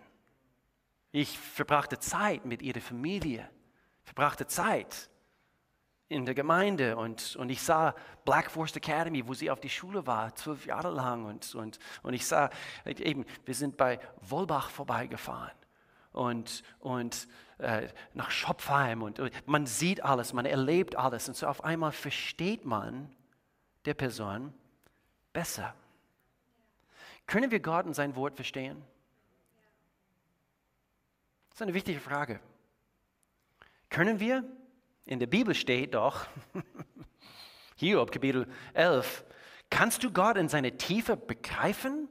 [1.12, 3.48] Ich verbrachte Zeit mit ihrer Familie,
[4.04, 5.11] verbrachte Zeit
[6.12, 7.96] in der Gemeinde und, und ich sah
[8.26, 11.26] Black Forest Academy, wo sie auf die Schule war, zwölf Jahre lang.
[11.26, 12.50] Und, und, und ich sah
[12.86, 15.56] eben, wir sind bei Wolbach vorbeigefahren
[16.12, 21.48] und, und äh, nach Schopfheim und, und man sieht alles, man erlebt alles und so
[21.48, 23.10] auf einmal versteht man
[23.86, 24.54] der Person
[25.32, 25.74] besser.
[27.26, 28.84] Können wir Gott und sein Wort verstehen?
[31.50, 32.42] Das ist eine wichtige Frage.
[33.90, 34.44] Können wir
[35.12, 36.26] in der Bibel steht doch,
[37.76, 39.26] Hiob Kapitel 11,
[39.70, 42.08] kannst du Gott in seine Tiefe begreifen?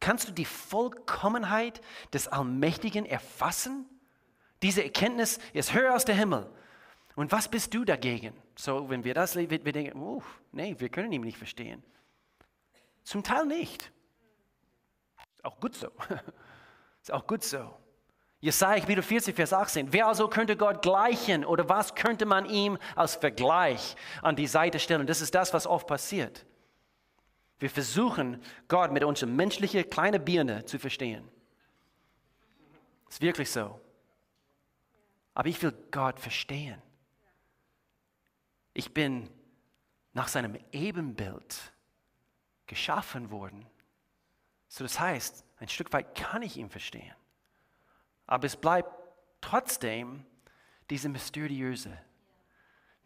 [0.00, 1.80] Kannst du die Vollkommenheit
[2.12, 3.86] des Allmächtigen erfassen?
[4.62, 6.50] Diese Erkenntnis ist höher als der Himmel.
[7.14, 8.34] Und was bist du dagegen?
[8.56, 11.84] So, wenn wir das lesen, wir denken, uh, nee, wir können ihn nicht verstehen.
[13.04, 13.92] Zum Teil nicht.
[15.36, 15.92] Ist auch gut so.
[17.02, 17.72] Ist auch gut so.
[18.46, 19.92] Jesaja Kapitel 40, Vers 18.
[19.92, 24.78] Wer also könnte Gott gleichen oder was könnte man ihm als Vergleich an die Seite
[24.78, 25.04] stellen?
[25.04, 26.46] Das ist das, was oft passiert.
[27.58, 31.28] Wir versuchen, Gott mit unserer menschlichen kleinen Birne zu verstehen.
[33.08, 33.80] Ist wirklich so.
[35.34, 36.80] Aber ich will Gott verstehen.
[38.74, 39.28] Ich bin
[40.12, 41.72] nach seinem Ebenbild
[42.68, 43.66] geschaffen worden.
[44.68, 47.16] So das heißt, ein Stück weit kann ich ihn verstehen.
[48.26, 48.90] Aber es bleibt
[49.40, 50.24] trotzdem
[50.90, 51.96] diese mysteriöse,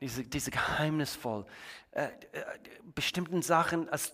[0.00, 1.46] diese, diese geheimnisvoll,
[1.92, 2.44] äh, äh,
[2.94, 4.12] bestimmten Sachen, als,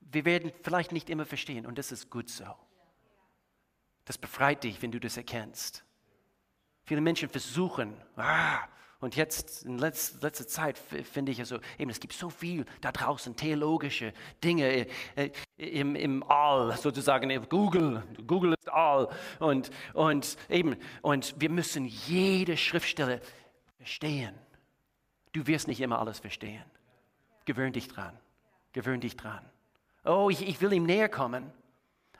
[0.00, 2.44] wir werden vielleicht nicht immer verstehen und das ist gut so.
[4.04, 5.84] Das befreit dich, wenn du das erkennst.
[6.84, 8.66] Viele Menschen versuchen, ah,
[9.00, 13.34] und jetzt in letzter, Zeit finde ich also, eben, es gibt so viel da draußen,
[13.34, 14.12] theologische
[14.44, 14.86] Dinge
[15.16, 19.08] äh, im, im All, sozusagen, Google, Google ist All.
[19.38, 23.22] Und, und eben, und wir müssen jede Schriftstelle
[23.78, 24.34] verstehen.
[25.32, 26.64] Du wirst nicht immer alles verstehen.
[27.46, 28.18] Gewöhn dich dran.
[28.72, 29.40] Gewöhn dich dran.
[30.04, 31.50] Oh, ich, ich will ihm näher kommen.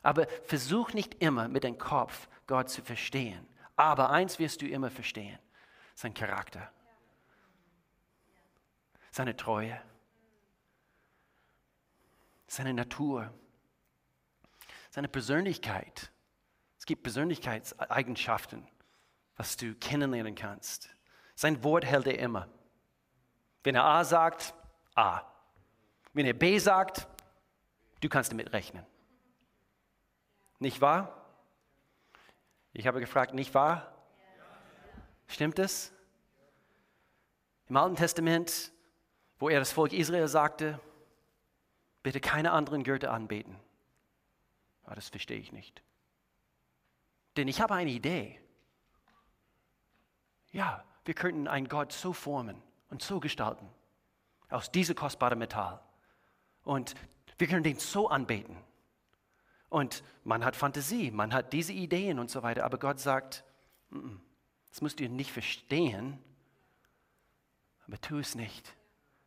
[0.02, 3.46] Aber versuch nicht immer mit dem Kopf Gott zu verstehen.
[3.76, 5.38] Aber eins wirst du immer verstehen
[6.00, 6.72] sein Charakter,
[9.10, 9.78] seine Treue,
[12.46, 13.30] seine Natur,
[14.88, 16.10] seine Persönlichkeit.
[16.78, 18.66] Es gibt Persönlichkeitseigenschaften,
[19.36, 20.88] was du kennenlernen kannst.
[21.34, 22.48] Sein Wort hält er immer.
[23.62, 24.54] Wenn er A sagt,
[24.94, 25.20] A.
[26.14, 27.06] Wenn er B sagt,
[28.00, 28.86] du kannst damit rechnen.
[30.60, 31.26] Nicht wahr?
[32.72, 33.99] Ich habe gefragt, nicht wahr?
[35.30, 35.92] Stimmt es?
[37.68, 38.72] Im Alten Testament,
[39.38, 40.80] wo er das Volk Israel sagte,
[42.02, 43.54] bitte keine anderen Götter anbeten.
[44.82, 45.84] Aber ah, das verstehe ich nicht.
[47.36, 48.40] Denn ich habe eine Idee.
[50.50, 53.68] Ja, wir könnten einen Gott so formen und so gestalten,
[54.48, 55.80] aus diesem kostbaren Metall.
[56.64, 56.94] Und
[57.38, 58.56] wir können den so anbeten.
[59.68, 63.44] Und man hat Fantasie, man hat diese Ideen und so weiter, aber Gott sagt,
[63.90, 64.29] mm -mm.
[64.70, 66.18] Das musst du nicht verstehen,
[67.86, 68.74] aber tu es nicht.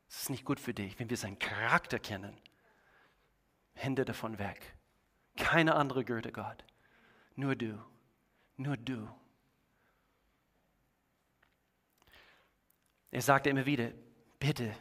[0.07, 2.37] Es ist nicht gut für dich, wenn wir seinen Charakter kennen.
[3.73, 4.75] Hände davon weg.
[5.35, 6.63] Keine andere Götter, Gott.
[7.35, 7.83] Nur du.
[8.55, 9.09] Nur du.
[13.11, 13.91] Er sagte immer wieder,
[14.39, 14.73] bitte,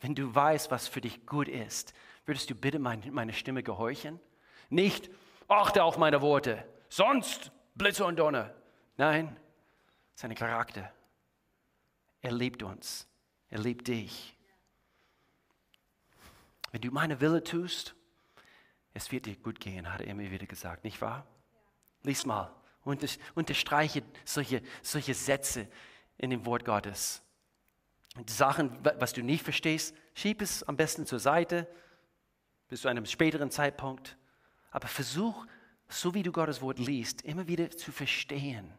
[0.00, 1.94] wenn du weißt, was für dich gut ist,
[2.26, 4.20] würdest du bitte meine Stimme gehorchen?
[4.68, 5.10] Nicht,
[5.48, 8.54] achte auf meine Worte, sonst Blitze und Donner.
[8.96, 9.36] Nein,
[10.14, 10.92] seinen Charakter.
[12.20, 13.06] Er liebt uns.
[13.50, 14.36] Er liebt dich.
[16.72, 17.94] Wenn du meine Wille tust,
[18.94, 21.26] es wird dir gut gehen, hat er immer wieder gesagt, nicht wahr?
[22.02, 22.54] Lies mal,
[23.34, 25.68] unterstreiche solche, solche Sätze
[26.18, 27.22] in dem Wort Gottes.
[28.16, 31.68] Und Sachen, was du nicht verstehst, schieb es am besten zur Seite
[32.68, 34.16] bis zu einem späteren Zeitpunkt.
[34.70, 35.46] Aber versuch,
[35.88, 38.72] so wie du Gottes Wort liest, immer wieder zu verstehen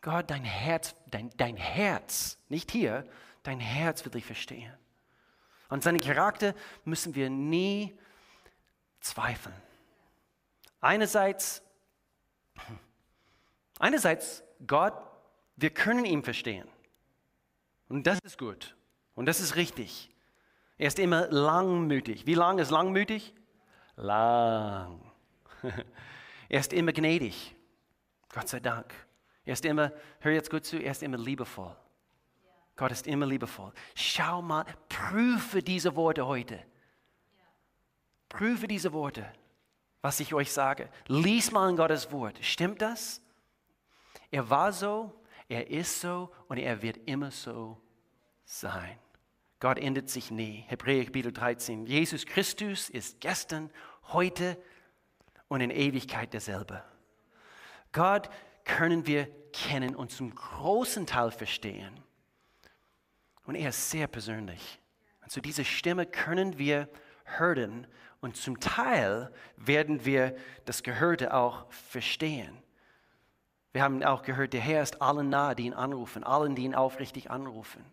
[0.00, 3.06] Gott, dein Herz, dein, dein Herz, nicht hier,
[3.42, 4.72] dein Herz will ich verstehen.
[5.68, 7.96] Und seinen Charakter müssen wir nie
[9.00, 9.54] zweifeln.
[10.80, 11.62] Einerseits,
[13.78, 14.94] einerseits Gott,
[15.56, 16.68] wir können ihn verstehen.
[17.88, 18.76] Und das ist gut.
[19.14, 20.10] Und das ist richtig.
[20.78, 22.24] Er ist immer langmütig.
[22.26, 23.34] Wie lang ist langmütig?
[23.96, 25.00] Lang.
[26.48, 27.54] er ist immer gnädig.
[28.32, 28.94] Gott sei Dank.
[29.44, 31.74] Er ist immer, hör jetzt gut zu, er ist immer liebevoll.
[32.76, 33.72] Gott ist immer liebevoll.
[33.94, 36.64] Schau mal, prüfe diese Worte heute.
[38.28, 39.30] Prüfe diese Worte,
[40.00, 40.88] was ich euch sage.
[41.06, 42.38] Lies mal in Gottes Wort.
[42.42, 43.20] Stimmt das?
[44.30, 45.12] Er war so,
[45.48, 47.76] er ist so und er wird immer so
[48.44, 48.98] sein.
[49.58, 50.64] Gott ändert sich nie.
[50.68, 51.84] Hebräer Kapitel 13.
[51.86, 53.70] Jesus Christus ist gestern,
[54.04, 54.56] heute
[55.48, 56.82] und in Ewigkeit derselbe.
[57.92, 58.30] Gott
[58.76, 61.92] können wir kennen und zum großen Teil verstehen.
[63.44, 64.78] Und er ist sehr persönlich.
[65.22, 66.88] Und zu dieser Stimme können wir
[67.24, 67.86] hören
[68.20, 72.56] und zum Teil werden wir das Gehörte auch verstehen.
[73.72, 76.74] Wir haben auch gehört, der Herr ist allen nahe, die ihn anrufen, allen, die ihn
[76.74, 77.84] aufrichtig anrufen.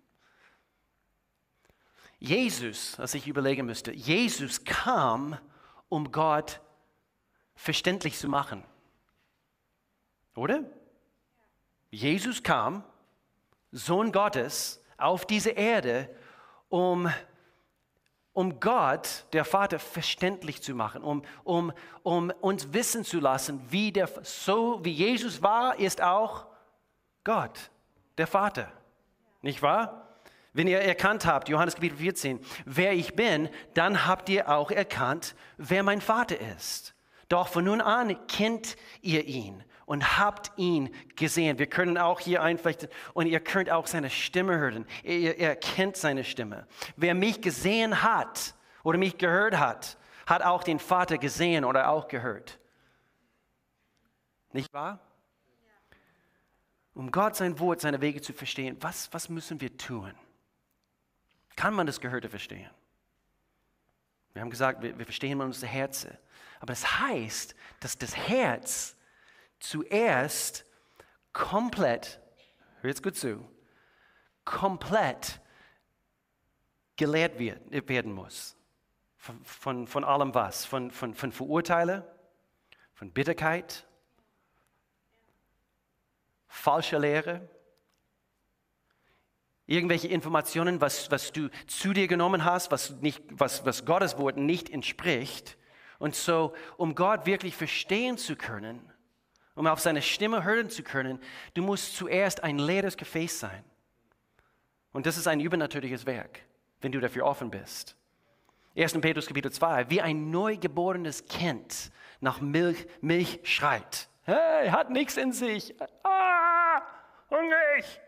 [2.19, 5.37] Jesus, was ich überlegen müsste, Jesus kam,
[5.87, 6.59] um Gott
[7.55, 8.63] verständlich zu machen.
[10.37, 10.63] Oder?
[11.89, 12.83] Jesus kam,
[13.71, 16.15] Sohn Gottes, auf diese Erde,
[16.69, 17.11] um,
[18.33, 21.73] um Gott, der Vater, verständlich zu machen, um, um,
[22.03, 26.45] um uns wissen zu lassen, wie der, so wie Jesus war, ist auch
[27.23, 27.71] Gott,
[28.19, 28.71] der Vater.
[29.41, 30.19] Nicht wahr?
[30.53, 35.35] Wenn ihr erkannt habt, Johannes Kapitel 14, wer ich bin, dann habt ihr auch erkannt,
[35.57, 36.93] wer mein Vater ist.
[37.27, 41.57] Doch von nun an kennt ihr ihn und habt ihn gesehen.
[41.57, 44.85] Wir können auch hier einflechten und ihr könnt auch seine Stimme hören.
[45.01, 46.67] Ihr, ihr kennt seine Stimme.
[46.97, 49.97] Wer mich gesehen hat oder mich gehört hat,
[50.27, 52.59] hat auch den Vater gesehen oder auch gehört.
[54.51, 54.99] Nicht wahr?
[56.93, 60.13] Um Gott sein Wort, seine Wege zu verstehen, was, was müssen wir tun?
[61.55, 62.69] Kann man das Gehörte verstehen?
[64.33, 66.11] Wir haben gesagt, wir, wir verstehen unsere Herzen.
[66.59, 68.96] Aber das heißt, dass das Herz
[69.59, 70.65] zuerst
[71.33, 72.19] komplett,
[72.81, 73.49] hör jetzt gut zu,
[74.45, 75.39] komplett
[76.95, 78.55] gelehrt wird, werden muss.
[79.17, 80.65] Von, von, von allem was?
[80.65, 82.07] Von, von, von Verurteile,
[82.93, 83.85] von Bitterkeit,
[86.47, 87.47] falscher Lehre,
[89.67, 94.37] irgendwelche Informationen, was, was du zu dir genommen hast, was, nicht, was, was Gottes Wort
[94.37, 95.57] nicht entspricht.
[95.99, 98.81] Und so, um Gott wirklich verstehen zu können,
[99.57, 101.19] um auf seine Stimme hören zu können,
[101.55, 103.63] du musst zuerst ein leeres Gefäß sein.
[104.93, 106.41] Und das ist ein übernatürliches Werk,
[106.79, 107.95] wenn du dafür offen bist.
[108.77, 108.93] 1.
[109.01, 114.07] Petrus Kapitel 2, wie ein neugeborenes Kind nach Milch, Milch schreit.
[114.23, 115.73] Hey, hat nichts in sich.
[116.03, 116.81] Ah,
[117.31, 117.99] hungrig.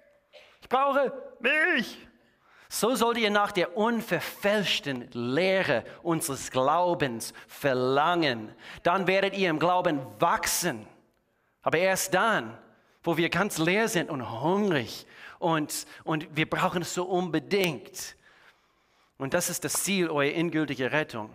[0.61, 1.97] Ich brauche Milch.
[2.69, 8.53] So sollt ihr nach der unverfälschten Lehre unseres Glaubens verlangen.
[8.83, 10.85] Dann werdet ihr im Glauben wachsen
[11.69, 12.57] aber erst dann,
[13.03, 15.05] wo wir ganz leer sind und hungrig
[15.37, 18.15] und, und wir brauchen es so unbedingt.
[19.19, 21.29] Und das ist das Ziel eurer endgültigen Rettung.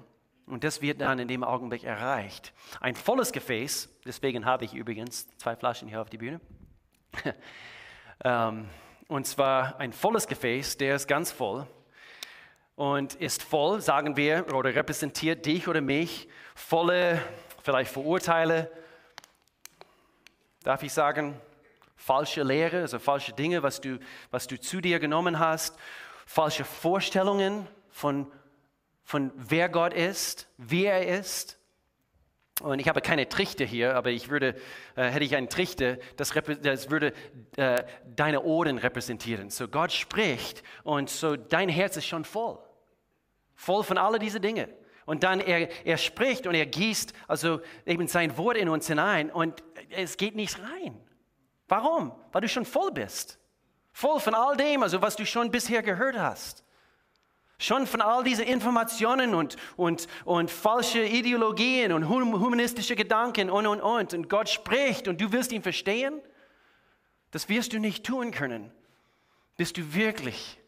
[0.47, 2.53] Und das wird dann in dem Augenblick erreicht.
[2.81, 6.41] Ein volles Gefäß, deswegen habe ich übrigens zwei Flaschen hier auf die Bühne.
[8.25, 8.69] Ähm,
[9.09, 11.67] und zwar ein volles Gefäß, der ist ganz voll
[12.77, 17.21] und ist voll, sagen wir, oder repräsentiert dich oder mich, volle,
[17.63, 18.71] vielleicht Verurteile,
[20.65, 21.41] darf ich sagen,
[21.95, 23.99] falsche Lehre, also falsche Dinge, was du,
[24.33, 25.79] was du zu dir genommen hast,
[26.27, 28.27] falsche Vorstellungen von,
[29.05, 31.59] von wer Gott ist, wie er ist.
[32.61, 34.55] Und ich habe keine Trichter hier, aber ich würde,
[34.97, 37.13] äh, hätte ich einen Trichter, das, das würde
[37.57, 37.85] äh,
[38.17, 39.51] deine Ohren repräsentieren.
[39.51, 42.59] So Gott spricht und so dein Herz ist schon voll.
[43.55, 44.69] Voll von all diesen Dingen.
[45.07, 49.31] Und dann er, er spricht und er gießt also eben sein Wort in uns hinein
[49.31, 50.99] und es geht nicht rein.
[51.69, 52.13] Warum?
[52.33, 53.39] Weil du schon voll bist.
[53.93, 56.65] Voll von all dem, also was du schon bisher gehört hast.
[57.59, 63.81] Schon von all diesen Informationen und, und, und falsche Ideologien und humanistische Gedanken und, und,
[63.81, 64.13] und.
[64.13, 66.21] Und Gott spricht und du willst ihn verstehen?
[67.31, 68.73] Das wirst du nicht tun können,
[69.57, 70.59] bis du wirklich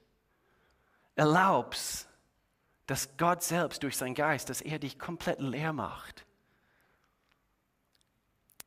[1.17, 2.09] erlaubst,
[2.87, 6.25] dass Gott selbst durch seinen Geist, dass er dich komplett leer macht,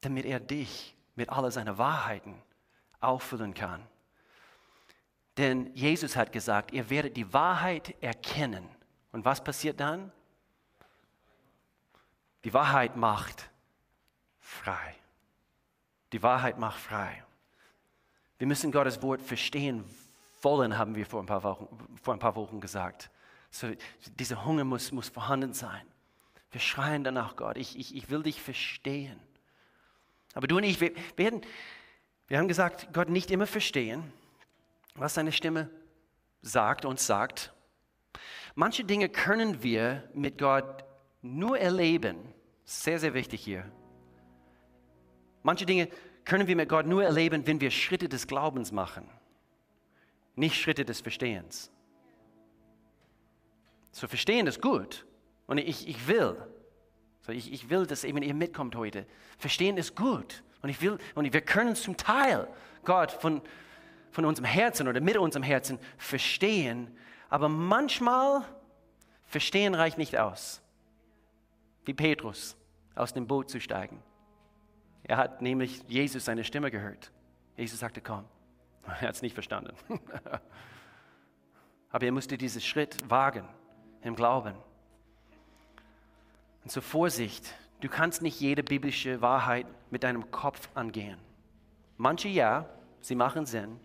[0.01, 2.41] damit er dich mit all seinen Wahrheiten
[2.99, 3.85] auffüllen kann.
[5.37, 8.67] Denn Jesus hat gesagt, ihr werdet die Wahrheit erkennen.
[9.13, 10.11] Und was passiert dann?
[12.43, 13.49] Die Wahrheit macht
[14.39, 14.95] frei.
[16.11, 17.23] Die Wahrheit macht frei.
[18.37, 19.83] Wir müssen Gottes Wort verstehen
[20.41, 21.67] wollen, haben wir vor ein paar Wochen,
[22.01, 23.09] vor ein paar Wochen gesagt.
[23.51, 23.67] So,
[24.19, 25.81] dieser Hunger muss, muss vorhanden sein.
[26.51, 29.19] Wir schreien danach, Gott, ich, ich, ich will dich verstehen.
[30.33, 31.41] Aber du und ich, wir, werden,
[32.27, 34.11] wir haben gesagt, Gott nicht immer verstehen,
[34.95, 35.69] was seine Stimme
[36.41, 37.53] sagt, uns sagt.
[38.55, 40.83] Manche Dinge können wir mit Gott
[41.21, 42.17] nur erleben.
[42.65, 43.69] Sehr, sehr wichtig hier.
[45.43, 45.89] Manche Dinge
[46.25, 49.09] können wir mit Gott nur erleben, wenn wir Schritte des Glaubens machen,
[50.35, 51.71] nicht Schritte des Verstehens.
[53.91, 55.05] So verstehen ist gut
[55.47, 56.37] und ich, ich will.
[57.21, 59.05] So ich, ich will, dass eben ihr mitkommt heute.
[59.37, 62.47] Verstehen ist gut und ich will und wir können zum Teil
[62.85, 63.41] Gott von,
[64.11, 66.95] von unserem Herzen oder mit unserem Herzen verstehen,
[67.29, 68.43] aber manchmal
[69.25, 70.61] verstehen reicht nicht aus.
[71.85, 72.55] Wie Petrus
[72.95, 74.01] aus dem Boot zu steigen.
[75.03, 77.11] Er hat nämlich Jesus seine Stimme gehört.
[77.57, 78.25] Jesus sagte, komm.
[78.85, 79.73] Er hat es nicht verstanden.
[81.91, 83.47] Aber er musste diesen Schritt wagen
[84.03, 84.55] im Glauben.
[86.63, 91.17] Und zur Vorsicht, du kannst nicht jede biblische Wahrheit mit deinem Kopf angehen.
[91.97, 92.65] Manche ja,
[93.01, 93.79] sie machen Sinn,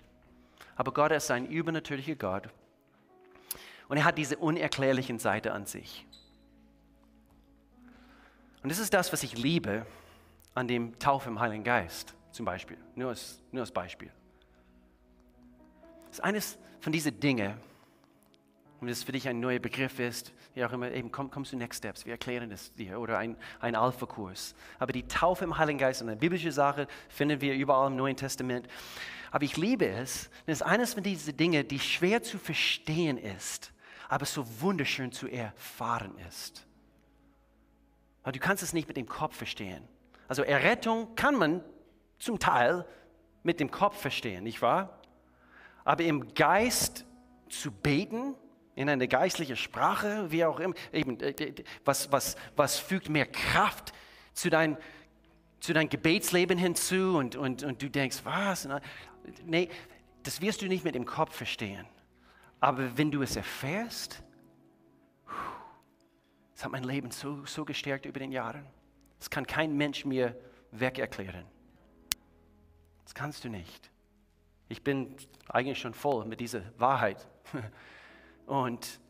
[0.77, 2.49] aber Gott ist ein übernatürlicher Gott.
[3.89, 6.07] Und er hat diese unerklärlichen Seite an sich.
[8.63, 9.85] Und das ist das, was ich liebe
[10.55, 12.79] an dem Taufe im Heiligen Geist, zum Beispiel.
[12.95, 14.11] Nur als, nur als Beispiel.
[16.07, 17.55] Das ist eines von diesen Dingen,
[18.81, 21.57] wenn das für dich ein neuer Begriff ist, wie auch immer, eben komm, kommst du
[21.57, 24.55] Next Steps, wir erklären es dir oder ein, ein Alpha-Kurs.
[24.79, 28.17] Aber die Taufe im Heiligen Geist ist eine biblische Sache, finden wir überall im Neuen
[28.17, 28.69] Testament.
[29.31, 33.73] Aber ich liebe es, das ist eines von diesen Dingen, die schwer zu verstehen ist,
[34.09, 36.67] aber so wunderschön zu erfahren ist.
[38.23, 39.87] Aber du kannst es nicht mit dem Kopf verstehen.
[40.29, 41.63] Also Errettung kann man
[42.19, 42.87] zum Teil
[43.43, 44.99] mit dem Kopf verstehen, nicht wahr?
[45.85, 47.05] Aber im Geist
[47.49, 48.35] zu beten,
[48.75, 53.93] in eine geistliche Sprache, wie auch immer, eben, äh, was, was, was fügt mehr Kraft
[54.33, 54.77] zu, dein,
[55.61, 58.69] zu deinem Gebetsleben hinzu und, und, und du denkst, was?
[59.45, 59.69] Nee,
[60.23, 61.87] das wirst du nicht mit dem Kopf verstehen.
[62.61, 64.23] Aber wenn du es erfährst,
[66.55, 68.65] es hat mein Leben so, so gestärkt über den Jahren.
[69.19, 70.37] Das kann kein Mensch mir
[70.71, 71.45] wegerklären.
[73.05, 73.91] Das kannst du nicht.
[74.69, 75.15] Ich bin
[75.49, 77.27] eigentlich schon voll mit dieser Wahrheit.
[78.47, 79.01] Und,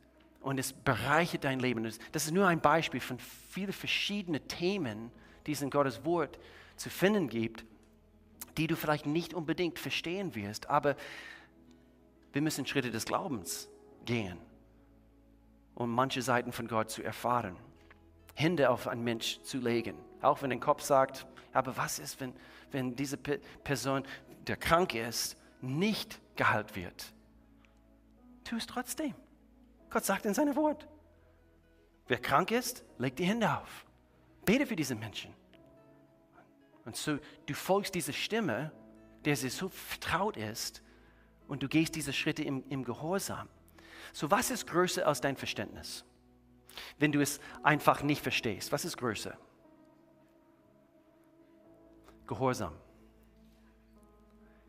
[0.40, 1.84] und es bereichert dein Leben.
[2.12, 5.10] Das ist nur ein Beispiel von vielen verschiedenen Themen,
[5.46, 6.38] die es in Gottes Wort
[6.76, 7.64] zu finden gibt,
[8.56, 10.70] die du vielleicht nicht unbedingt verstehen wirst.
[10.70, 10.96] Aber
[12.32, 13.68] wir müssen Schritte des Glaubens
[14.04, 14.38] gehen,
[15.74, 17.56] um manche Seiten von Gott zu erfahren.
[18.34, 19.96] Hände auf einen Mensch zu legen.
[20.20, 22.32] Auch wenn der Kopf sagt, aber was ist, wenn,
[22.72, 24.02] wenn diese Person,
[24.46, 27.12] der krank ist, nicht geheilt wird?
[28.42, 29.14] Tu es trotzdem.
[29.94, 30.88] Gott sagt in seinem Wort.
[32.08, 33.86] Wer krank ist, leg die Hände auf.
[34.44, 35.32] Bete für diese Menschen.
[36.84, 38.72] Und so, du folgst dieser Stimme,
[39.24, 40.82] der sie so vertraut ist,
[41.46, 43.48] und du gehst diese Schritte im, im Gehorsam.
[44.12, 46.04] So, was ist größer als dein Verständnis?
[46.98, 48.72] wenn du es einfach nicht verstehst?
[48.72, 49.38] Was ist größer?
[52.26, 52.72] Gehorsam.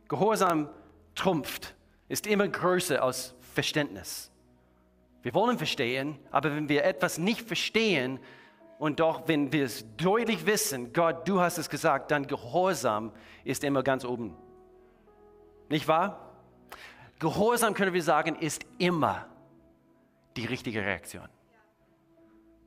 [0.07, 0.69] Gehorsam
[1.15, 1.73] trumpft,
[2.09, 4.29] ist immer größer als Verständnis.
[5.25, 8.19] Wir wollen verstehen, aber wenn wir etwas nicht verstehen
[8.77, 13.11] und doch, wenn wir es deutlich wissen, Gott, du hast es gesagt, dann Gehorsam
[13.43, 14.37] ist immer ganz oben.
[15.67, 16.31] Nicht wahr?
[17.17, 19.25] Gehorsam können wir sagen, ist immer
[20.37, 21.27] die richtige Reaktion.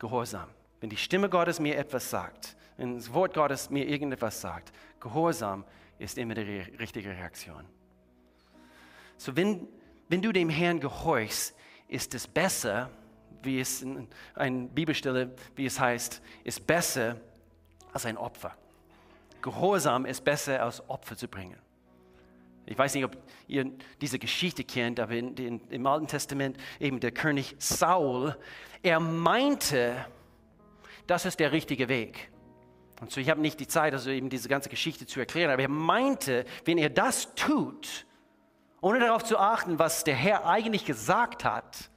[0.01, 0.49] Gehorsam.
[0.81, 5.65] Wenn die Stimme Gottes mir etwas sagt, wenn das Wort Gottes mir irgendetwas sagt, Gehorsam
[6.01, 7.65] ist immer die richtige Reaktion.
[9.17, 9.69] So, wenn,
[10.09, 11.55] wenn du dem Herrn gehorchst,
[11.89, 12.91] ist es besser,
[13.43, 17.17] wie es in einer Bibelstelle, wie es heißt, ist besser
[17.93, 18.57] als ein Opfer.
[19.43, 21.59] Gehorsam ist besser als Opfer zu bringen.
[22.67, 23.71] Ich weiß nicht, ob ihr
[24.01, 28.37] diese Geschichte kennt, aber in, in, im Alten Testament eben der König Saul,
[28.83, 30.05] er meinte,
[31.07, 32.31] das ist der richtige Weg.
[33.01, 35.63] Und so, ich habe nicht die Zeit, also eben diese ganze Geschichte zu erklären, aber
[35.63, 38.07] er meinte, wenn er das tut,
[38.81, 41.91] ohne darauf zu achten, was der Herr eigentlich gesagt hat,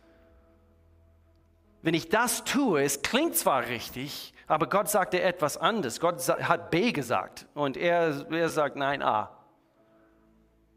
[1.84, 5.99] wenn ich das tue, es klingt zwar richtig, aber Gott sagte etwas anderes.
[5.99, 9.32] Gott hat B gesagt und er, er sagt nein, A.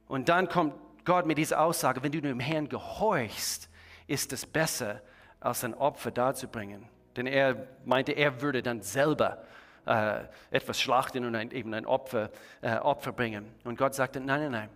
[0.06, 0.74] Und dann kommt
[1.04, 3.68] Gott mit dieser Aussage, wenn du dem Herrn gehorchst,
[4.06, 5.02] ist es besser,
[5.40, 6.88] als ein Opfer darzubringen.
[7.16, 9.44] Denn er meinte, er würde dann selber
[9.86, 12.30] äh, etwas schlachten und ein, eben ein Opfer,
[12.62, 13.54] äh, Opfer bringen.
[13.64, 14.70] Und Gott sagte, nein, nein, nein,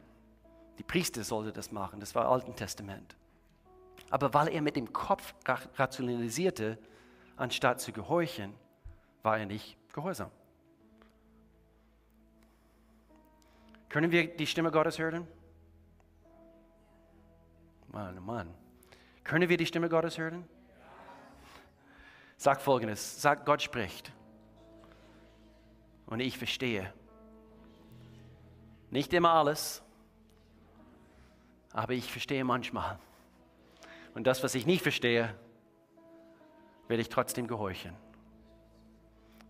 [0.79, 2.01] die Priester sollten das machen.
[2.01, 3.17] Das war Alten Testament.
[4.11, 5.35] Aber weil er mit dem Kopf
[5.77, 6.79] rationalisierte,
[7.37, 8.55] anstatt zu gehorchen,
[9.23, 10.31] war er nicht gehorsam.
[13.89, 15.27] Können wir die Stimme Gottes hören?
[17.89, 18.55] Mann, oh Mann.
[19.25, 20.45] Können wir die Stimme Gottes hören?
[22.37, 24.13] Sag folgendes: Sag, Gott spricht.
[26.07, 26.93] Und ich verstehe.
[28.91, 29.83] Nicht immer alles,
[31.73, 32.99] aber ich verstehe manchmal.
[34.15, 35.35] Und das, was ich nicht verstehe,
[36.89, 37.95] werde ich trotzdem gehorchen.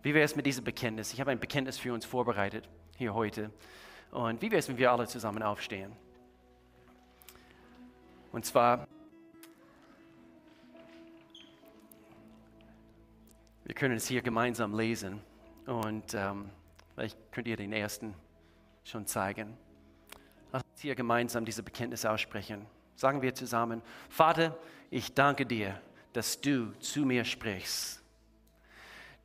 [0.01, 1.13] Wie wäre es mit diesem Bekenntnis?
[1.13, 3.51] Ich habe ein Bekenntnis für uns vorbereitet hier heute.
[4.11, 5.91] Und wie wäre es, wenn wir alle zusammen aufstehen?
[8.31, 8.87] Und zwar,
[13.63, 15.21] wir können es hier gemeinsam lesen.
[15.65, 16.49] Und ähm,
[16.93, 18.13] vielleicht könnt ihr den ersten
[18.83, 19.57] schon zeigen.
[20.51, 22.65] Lass uns hier gemeinsam diese Bekenntnis aussprechen.
[22.95, 24.57] Sagen wir zusammen, Vater,
[24.89, 25.79] ich danke dir,
[26.13, 28.01] dass du zu mir sprichst.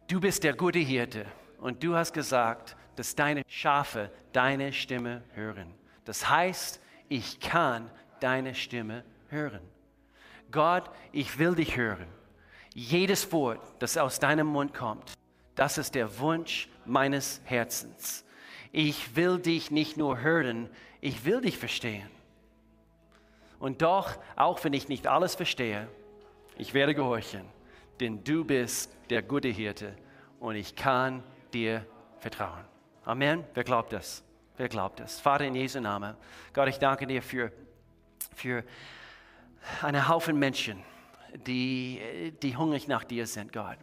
[0.07, 1.27] Du bist der gute Hirte
[1.59, 5.75] und du hast gesagt, dass deine Schafe deine Stimme hören.
[6.05, 9.61] Das heißt, ich kann deine Stimme hören.
[10.51, 12.07] Gott, ich will dich hören.
[12.75, 15.14] Jedes Wort, das aus deinem Mund kommt,
[15.55, 18.25] das ist der Wunsch meines Herzens.
[18.77, 20.68] Ich will dich nicht nur hören,
[21.01, 22.11] ich will dich verstehen.
[23.61, 25.87] Und doch, auch wenn ich nicht alles verstehe,
[26.59, 27.43] ich werde gehorchen,
[28.01, 29.95] denn du bist der gute Hirte
[30.41, 31.22] und ich kann
[31.53, 31.87] dir
[32.18, 32.64] vertrauen.
[33.05, 33.45] Amen.
[33.55, 34.25] Wer glaubt das?
[34.57, 35.20] Wer glaubt das?
[35.20, 36.16] Vater in Jesu Namen.
[36.53, 37.53] Gott, ich danke dir für,
[38.35, 38.64] für
[39.83, 40.83] einen Haufen Menschen,
[41.47, 43.79] die, die hungrig nach dir sind, Gott.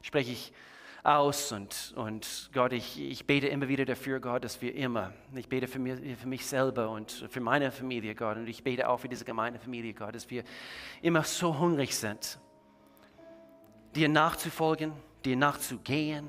[0.00, 0.54] Spreche ich
[1.06, 5.48] aus und, und Gott, ich, ich bete immer wieder dafür, Gott, dass wir immer, ich
[5.48, 8.98] bete für mich, für mich selber und für meine Familie, Gott, und ich bete auch
[8.98, 10.42] für diese Gemeindefamilie, Gott, dass wir
[11.02, 12.38] immer so hungrig sind,
[13.94, 14.92] dir nachzufolgen,
[15.24, 16.26] dir nachzugehen,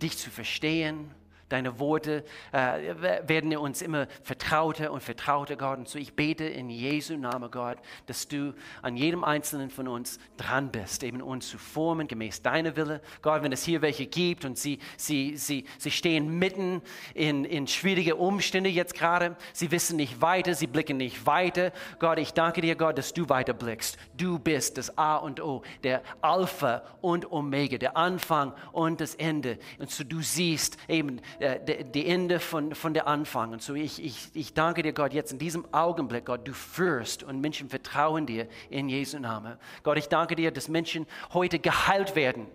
[0.00, 1.10] dich zu verstehen
[1.52, 2.94] Deine Worte äh,
[3.28, 5.76] werden uns immer vertrauter und vertrauter, Gott.
[5.76, 7.76] Und so ich bete in Jesu Namen, Gott,
[8.06, 12.74] dass du an jedem Einzelnen von uns dran bist, eben uns zu formen, gemäß deiner
[12.76, 13.02] Wille.
[13.20, 16.80] Gott, wenn es hier welche gibt und sie, sie, sie, sie stehen mitten
[17.12, 21.72] in, in schwierige Umstände jetzt gerade, sie wissen nicht weiter, sie blicken nicht weiter.
[21.98, 23.98] Gott, ich danke dir, Gott, dass du weiter blickst.
[24.16, 29.58] Du bist das A und O, der Alpha und Omega, der Anfang und das Ende.
[29.78, 33.52] Und so du siehst eben, äh, die Ende von, von der Anfang.
[33.52, 37.22] Und so ich, ich, ich danke dir, Gott, jetzt in diesem Augenblick, Gott, du führst
[37.22, 39.56] und Menschen vertrauen dir in Jesu Namen.
[39.82, 42.46] Gott, ich danke dir, dass Menschen heute geheilt werden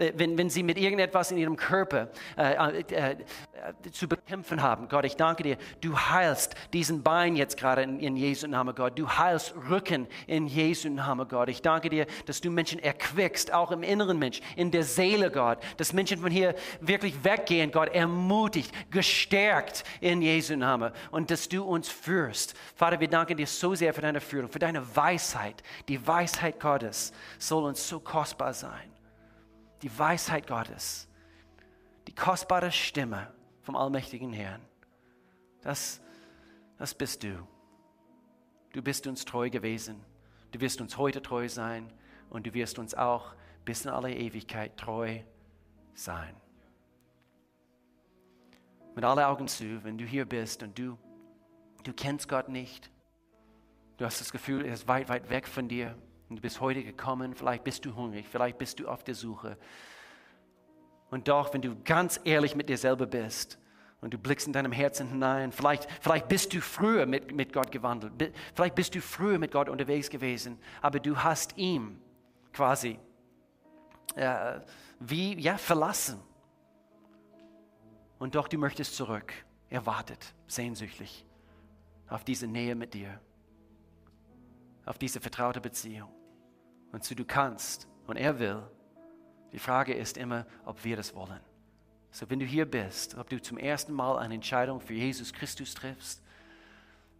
[0.00, 4.88] wenn, wenn sie mit irgendetwas in ihrem Körper äh, äh, äh, zu bekämpfen haben.
[4.88, 8.98] Gott, ich danke dir, du heilst diesen Bein jetzt gerade in, in Jesu Namen, Gott.
[8.98, 11.48] Du heilst Rücken in Jesu Namen, Gott.
[11.48, 15.58] Ich danke dir, dass du Menschen erquickst, auch im inneren Mensch, in der Seele, Gott.
[15.76, 20.92] Dass Menschen von hier wirklich weggehen, Gott, ermutigt, gestärkt in Jesu Namen.
[21.10, 22.54] Und dass du uns führst.
[22.74, 25.62] Vater, wir danken dir so sehr für deine Führung, für deine Weisheit.
[25.88, 28.89] Die Weisheit Gottes soll uns so kostbar sein
[29.82, 31.08] die Weisheit Gottes,
[32.06, 34.60] die kostbare Stimme vom allmächtigen Herrn.
[35.62, 36.00] Das,
[36.78, 37.46] das bist du.
[38.72, 40.00] Du bist uns treu gewesen.
[40.52, 41.92] Du wirst uns heute treu sein
[42.28, 45.20] und du wirst uns auch bis in alle Ewigkeit treu
[45.94, 46.34] sein.
[48.94, 50.98] Mit allen Augen zu, wenn du hier bist und du,
[51.84, 52.90] du kennst Gott nicht,
[53.98, 55.96] du hast das Gefühl, er ist weit, weit weg von dir,
[56.30, 59.58] und du bist heute gekommen, vielleicht bist du hungrig, vielleicht bist du auf der Suche.
[61.10, 63.58] Und doch, wenn du ganz ehrlich mit dir selber bist
[64.00, 67.72] und du blickst in deinem Herzen hinein, vielleicht, vielleicht bist du früher mit, mit Gott
[67.72, 72.00] gewandelt, vielleicht bist du früher mit Gott unterwegs gewesen, aber du hast ihm
[72.52, 73.00] quasi
[74.14, 74.60] äh,
[75.00, 76.20] wie ja, verlassen.
[78.20, 79.32] Und doch, du möchtest zurück.
[79.68, 81.26] Er wartet sehnsüchtig
[82.08, 83.20] auf diese Nähe mit dir,
[84.84, 86.19] auf diese vertraute Beziehung
[86.92, 88.62] und so du kannst und er will.
[89.52, 91.40] Die Frage ist immer, ob wir das wollen.
[92.12, 95.74] So, wenn du hier bist, ob du zum ersten Mal eine Entscheidung für Jesus Christus
[95.74, 96.22] triffst,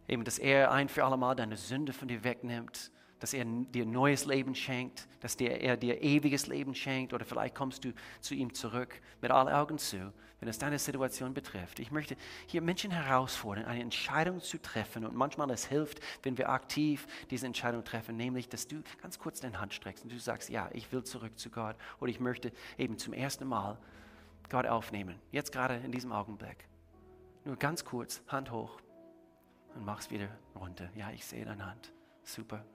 [0.07, 2.91] eben, dass er ein für alle Mal deine Sünde von dir wegnimmt,
[3.21, 7.85] dass er dir neues Leben schenkt, dass er dir ewiges Leben schenkt oder vielleicht kommst
[7.85, 11.79] du zu ihm zurück mit allen Augen zu, wenn es deine Situation betrifft.
[11.79, 12.17] Ich möchte
[12.47, 17.45] hier Menschen herausfordern, eine Entscheidung zu treffen und manchmal es hilft, wenn wir aktiv diese
[17.45, 20.91] Entscheidung treffen, nämlich, dass du ganz kurz deine Hand streckst und du sagst, ja, ich
[20.91, 23.77] will zurück zu Gott oder ich möchte eben zum ersten Mal
[24.49, 26.67] Gott aufnehmen, jetzt gerade in diesem Augenblick.
[27.45, 28.81] Nur ganz kurz, Hand hoch
[29.75, 30.89] und mach's wieder runter.
[30.95, 31.93] Ja, ich sehe deine Hand.
[32.23, 32.65] Super.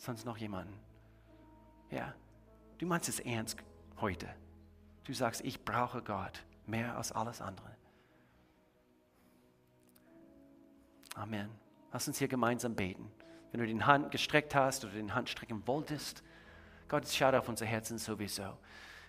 [0.00, 0.72] Sonst noch jemanden?
[1.90, 2.14] Ja,
[2.78, 3.58] du meinst es ernst
[4.00, 4.26] heute.
[5.04, 7.76] Du sagst, ich brauche Gott mehr als alles andere.
[11.14, 11.50] Amen.
[11.92, 13.12] Lass uns hier gemeinsam beten.
[13.52, 16.22] Wenn du die Hand gestreckt hast oder den Hand strecken wolltest,
[16.88, 18.56] Gott schaut auf unser Herzen sowieso.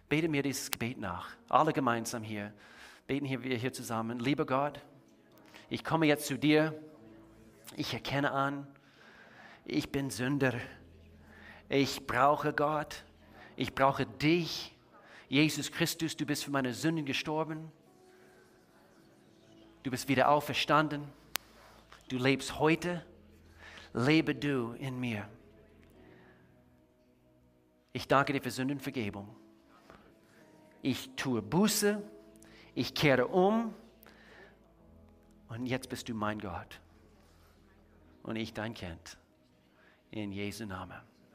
[0.10, 1.30] Bete mir dieses Gebet nach.
[1.48, 2.54] Alle gemeinsam hier.
[3.08, 4.20] Beten hier, wir hier zusammen.
[4.20, 4.82] Lieber Gott,
[5.70, 6.78] ich komme jetzt zu dir.
[7.78, 8.68] Ich erkenne an,
[9.64, 10.56] ich bin Sünder.
[11.74, 13.06] Ich brauche Gott.
[13.56, 14.76] Ich brauche dich.
[15.30, 17.72] Jesus Christus, du bist für meine Sünden gestorben.
[19.82, 21.08] Du bist wieder auferstanden.
[22.10, 23.06] Du lebst heute.
[23.94, 25.26] Lebe du in mir.
[27.94, 29.34] Ich danke dir für Sündenvergebung.
[30.82, 32.04] Ich tue Buße.
[32.76, 33.74] Ich kehre um.
[35.48, 36.82] Und jetzt bist du mein Gott.
[38.24, 39.18] Und ich dein Kind.
[40.12, 41.11] In Jesu Namen.